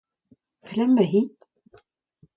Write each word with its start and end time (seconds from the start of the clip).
Pelec'h 0.63 0.83
emañ-hi? 0.85 1.23